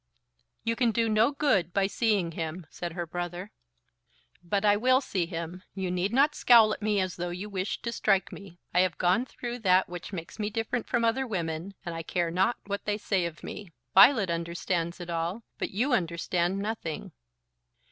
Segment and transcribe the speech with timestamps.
[0.63, 3.51] "You can do no good by seeing him," said her brother.
[4.43, 5.61] "But I will see him.
[5.75, 8.57] You need not scowl at me as though you wished to strike me.
[8.73, 12.31] I have gone through that which makes me different from other women, and I care
[12.31, 13.73] not what they say of me.
[13.93, 17.11] Violet understands it all; but you understand nothing."